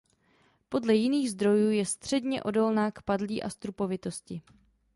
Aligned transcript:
Podle 0.69 0.93
jiných 0.95 1.31
zdrojů 1.31 1.69
je 1.71 1.85
středně 1.85 2.43
odolná 2.43 2.91
k 2.91 3.01
padlí 3.01 3.43
a 3.43 3.49
strupovitosti. 3.49 4.41